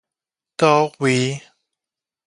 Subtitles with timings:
[0.57, 1.43] 佗位